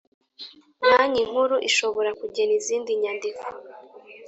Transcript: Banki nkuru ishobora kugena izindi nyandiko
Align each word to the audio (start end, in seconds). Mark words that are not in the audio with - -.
Banki 0.87 1.21
nkuru 1.29 1.55
ishobora 1.69 2.09
kugena 2.19 2.53
izindi 2.59 2.89
nyandiko 3.01 3.43